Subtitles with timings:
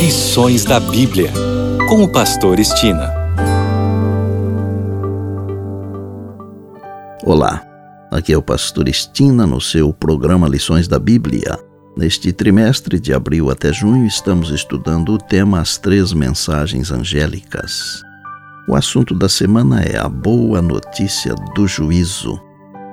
[0.00, 1.30] Lições da Bíblia,
[1.86, 3.12] com o Pastor Estina.
[7.22, 7.62] Olá,
[8.10, 11.58] aqui é o Pastor Estina no seu programa Lições da Bíblia.
[11.94, 18.00] Neste trimestre, de abril até junho, estamos estudando o tema As Três Mensagens Angélicas.
[18.66, 22.40] O assunto da semana é a boa notícia do juízo.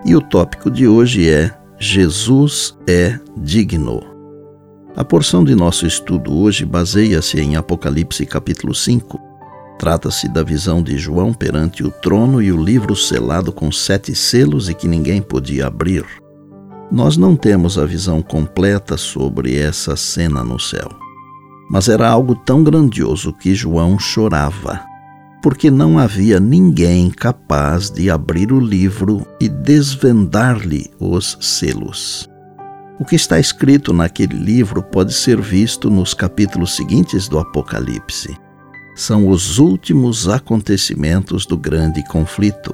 [0.04, 4.17] E o tópico de hoje é Jesus é digno.
[4.98, 9.22] A porção de nosso estudo hoje baseia-se em Apocalipse capítulo 5.
[9.78, 14.70] Trata-se da visão de João perante o trono e o livro selado com sete selos
[14.70, 16.04] e que ninguém podia abrir.
[16.92, 20.90] Nós não temos a visão completa sobre essa cena no céu.
[21.70, 24.84] Mas era algo tão grandioso que João chorava,
[25.44, 32.28] porque não havia ninguém capaz de abrir o livro e desvendar-lhe os selos.
[33.00, 38.36] O que está escrito naquele livro pode ser visto nos capítulos seguintes do Apocalipse.
[38.96, 42.74] São os últimos acontecimentos do grande conflito.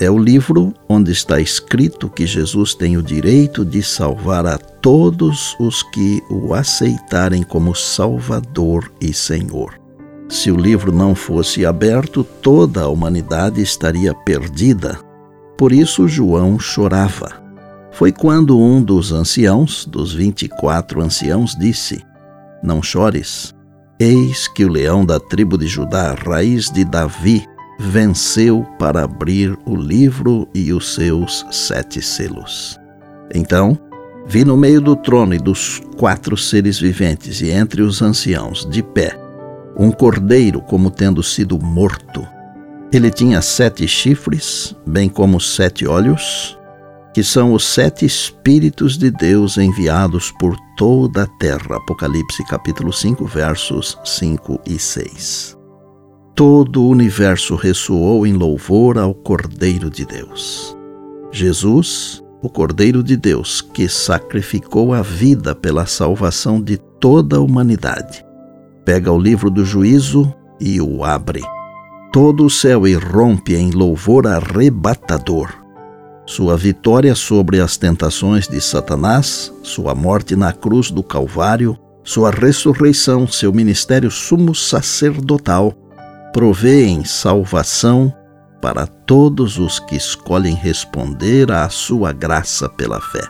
[0.00, 5.54] É o livro onde está escrito que Jesus tem o direito de salvar a todos
[5.60, 9.78] os que o aceitarem como Salvador e Senhor.
[10.28, 14.98] Se o livro não fosse aberto, toda a humanidade estaria perdida.
[15.56, 17.43] Por isso João chorava
[17.94, 22.04] foi quando um dos anciãos, dos vinte e quatro anciãos, disse:
[22.62, 23.54] Não chores,
[23.98, 27.46] eis que o leão da tribo de Judá, raiz de Davi,
[27.78, 32.78] venceu para abrir o livro e os seus sete selos.
[33.32, 33.78] Então,
[34.26, 38.82] vi no meio do trono e dos quatro seres viventes e entre os anciãos, de
[38.82, 39.16] pé,
[39.78, 42.26] um cordeiro como tendo sido morto.
[42.92, 46.56] Ele tinha sete chifres, bem como sete olhos,
[47.14, 51.76] que são os sete Espíritos de Deus enviados por toda a terra.
[51.76, 55.56] Apocalipse capítulo 5, versos 5 e 6.
[56.34, 60.76] Todo o universo ressoou em louvor ao Cordeiro de Deus.
[61.30, 68.24] Jesus, o Cordeiro de Deus, que sacrificou a vida pela salvação de toda a humanidade,
[68.84, 71.42] pega o livro do juízo e o abre.
[72.12, 75.63] Todo o céu irrompe em louvor arrebatador
[76.26, 83.26] sua vitória sobre as tentações de Satanás, sua morte na cruz do Calvário, sua ressurreição,
[83.26, 85.72] seu ministério sumo sacerdotal,
[86.32, 88.12] provêem salvação
[88.60, 93.26] para todos os que escolhem responder à sua graça pela fé.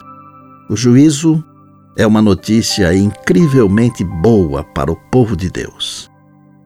[0.70, 1.44] O juízo
[1.96, 6.10] é uma notícia incrivelmente boa para o povo de Deus,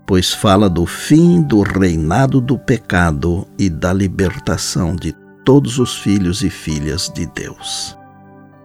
[0.07, 5.15] pois fala do fim do reinado do pecado e da libertação de
[5.49, 7.97] todos os filhos e filhas de Deus.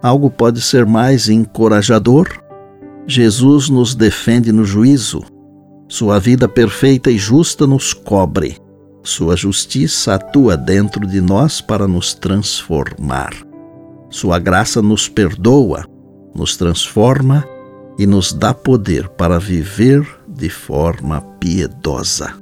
[0.02, 2.28] Algo pode ser mais encorajador?
[3.06, 5.22] Jesus nos defende no juízo.
[5.88, 8.58] Sua vida perfeita e justa nos cobre.
[9.02, 13.32] Sua justiça atua dentro de nós para nos transformar.
[14.10, 15.86] Sua graça nos perdoa,
[16.34, 17.48] nos transforma
[17.98, 22.34] e nos dá poder para viver de forma piedosa.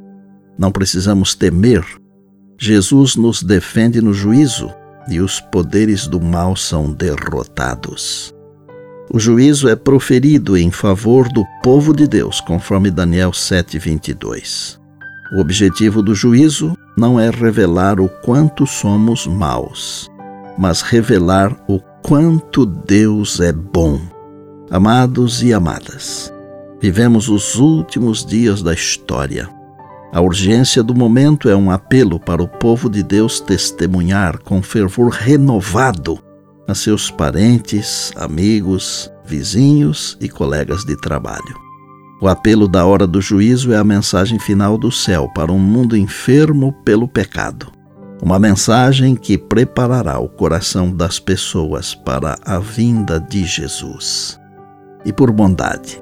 [0.59, 2.02] Não precisamos temer
[2.65, 4.73] Jesus nos defende no juízo
[5.09, 8.33] e os poderes do mal são derrotados.
[9.13, 14.79] O juízo é proferido em favor do povo de Deus, conforme Daniel 7:22.
[15.35, 20.09] O objetivo do juízo não é revelar o quanto somos maus,
[20.57, 24.01] mas revelar o quanto Deus é bom.
[24.71, 26.33] Amados e amadas,
[26.81, 29.49] vivemos os últimos dias da história
[30.13, 35.09] a urgência do momento é um apelo para o povo de Deus testemunhar com fervor
[35.09, 36.19] renovado
[36.69, 41.59] a seus parentes, amigos, vizinhos e colegas de trabalho.
[42.21, 45.97] O apelo da hora do juízo é a mensagem final do céu para um mundo
[45.97, 47.73] enfermo pelo pecado.
[48.23, 54.39] Uma mensagem que preparará o coração das pessoas para a vinda de Jesus.
[55.07, 56.02] E por bondade,